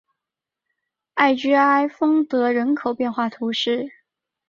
[1.13, 3.91] 艾居埃丰德人口变化图示